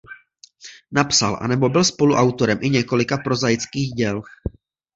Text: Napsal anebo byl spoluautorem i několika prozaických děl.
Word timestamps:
Napsal 0.91 1.37
anebo 1.41 1.69
byl 1.69 1.83
spoluautorem 1.83 2.57
i 2.61 2.69
několika 2.69 3.17
prozaických 3.17 3.89
děl. 3.93 4.23